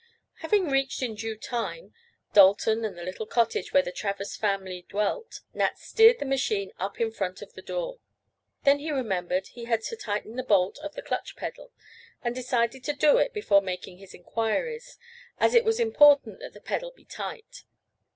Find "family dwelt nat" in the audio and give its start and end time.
4.35-5.77